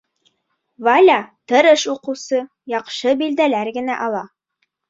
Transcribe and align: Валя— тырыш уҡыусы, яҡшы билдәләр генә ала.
Валя— 0.87 1.17
тырыш 1.51 1.83
уҡыусы, 1.95 2.41
яҡшы 2.75 3.15
билдәләр 3.23 3.73
генә 3.81 4.03
ала. 4.09 4.27